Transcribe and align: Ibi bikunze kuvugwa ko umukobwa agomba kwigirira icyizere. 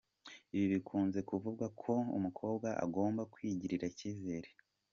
Ibi 0.55 0.65
bikunze 0.73 1.19
kuvugwa 1.29 1.65
ko 1.81 1.93
umukobwa 2.17 2.67
agomba 2.85 3.21
kwigirira 3.33 3.85
icyizere. 3.91 4.49